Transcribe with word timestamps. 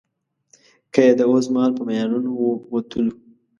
که 0.93 0.99
يې 1.07 1.13
د 1.19 1.21
اوسمهال 1.31 1.71
په 1.77 1.81
معیارونو 1.87 2.29
وتلو. 2.73 3.13